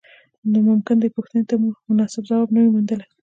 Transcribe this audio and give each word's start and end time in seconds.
نو 0.51 0.57
ممکن 0.69 0.95
دې 1.01 1.09
پوښتنې 1.15 1.43
ته 1.49 1.55
مو 1.61 1.69
مناسب 1.89 2.21
ځواب 2.29 2.47
نه 2.53 2.59
وي 2.61 2.69
موندلی. 2.73 3.05